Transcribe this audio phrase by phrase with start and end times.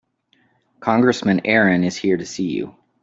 [0.79, 2.75] Congressman Aaron is here to see you.